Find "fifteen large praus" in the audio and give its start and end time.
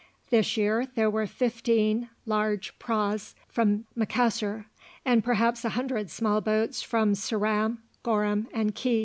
1.27-3.35